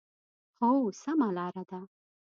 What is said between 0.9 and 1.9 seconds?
سمه لار ده